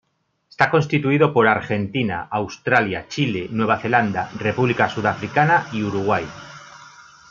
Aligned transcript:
Está 0.49 0.71
constituido 0.71 1.31
por 1.31 1.47
Argentina, 1.47 2.27
Australia, 2.31 3.05
Chile, 3.07 3.49
Nueva 3.51 3.77
Zelanda, 3.77 4.31
República 4.39 4.89
Sudafricana 4.89 5.67
y 5.73 5.83
Uruguay. 5.83 6.25